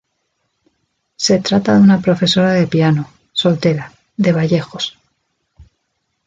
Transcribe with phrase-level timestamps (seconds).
[1.15, 4.97] Se trata de una profesora de piano, soltera, de Vallejos.